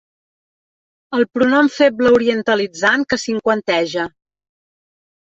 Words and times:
El 1.17 1.25
pronom 1.37 1.69
feble 1.73 2.13
orientalitzant 2.19 3.05
que 3.13 3.21
cinquanteja. 3.25 4.07